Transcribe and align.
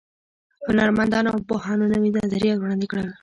هنرمندانو 0.67 1.29
او 1.33 1.39
پوهانو 1.49 1.91
نوي 1.93 2.09
نظریات 2.21 2.57
وړاندې 2.59 2.85
کړل. 2.91 3.07